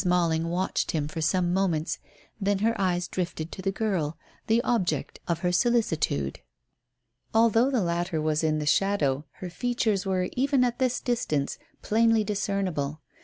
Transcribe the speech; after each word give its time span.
Malling 0.03 0.49
watched 0.49 0.89
him 0.93 1.07
for 1.07 1.21
some 1.21 1.53
moments, 1.53 1.99
then 2.39 2.57
her 2.57 2.73
eyes 2.81 3.07
drifted 3.07 3.51
to 3.51 3.61
the 3.61 3.71
girl, 3.71 4.17
the 4.47 4.59
object 4.63 5.19
of 5.27 5.41
her 5.41 5.51
solicitude. 5.51 6.39
Although 7.35 7.69
the 7.69 7.83
latter 7.83 8.19
was 8.19 8.43
in 8.43 8.57
the 8.57 8.65
shadow 8.65 9.25
her 9.33 9.49
features 9.51 10.03
were, 10.03 10.27
even 10.33 10.63
at 10.63 10.79
this 10.79 10.99
distance, 11.01 11.59
plainly 11.83 12.23
discernible. 12.23 12.99